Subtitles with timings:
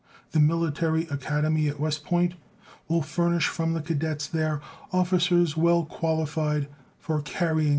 [0.31, 2.33] The Military Academy at West Point
[2.87, 4.59] will furnish from the cadets there
[4.91, 7.69] officers well qualified for carrying this measure into effect.